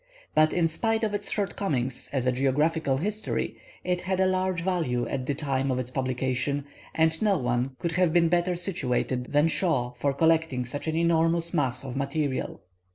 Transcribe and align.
But 0.33 0.51
in 0.51 0.67
spite 0.67 1.03
of 1.03 1.13
its 1.13 1.29
shortcomings 1.29 2.09
as 2.11 2.25
a 2.25 2.31
geographical 2.31 2.97
history, 2.97 3.57
it 3.83 4.01
had 4.01 4.19
a 4.19 4.25
large 4.25 4.63
value 4.63 5.07
at 5.07 5.27
the 5.27 5.35
time 5.35 5.69
of 5.69 5.77
its 5.77 5.91
publication, 5.91 6.65
and 6.95 7.21
no 7.21 7.37
one 7.37 7.75
could 7.77 7.91
have 7.91 8.11
been 8.11 8.27
better 8.27 8.55
situated 8.55 9.25
than 9.31 9.47
Shaw 9.47 9.91
for 9.91 10.11
collecting 10.11 10.65
such 10.65 10.87
an 10.87 10.95
enormous 10.95 11.53
mass 11.53 11.83
of 11.83 11.95
material. 11.95 12.61